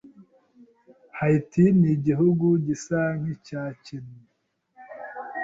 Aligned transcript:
Haiti 1.17 1.63
nigihugu 1.79 2.47
gisa 2.65 2.99
nkicyakennye. 3.19 4.19